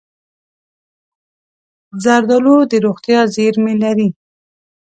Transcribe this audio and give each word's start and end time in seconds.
زردالو 2.03 2.57
د 2.71 2.73
روغتیا 2.85 3.19
زېرمې 3.35 3.75
لري. 3.83 4.09